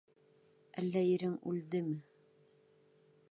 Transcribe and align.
Әллә 0.81 1.03
ирең 1.09 1.35
үлдеме? 1.51 1.95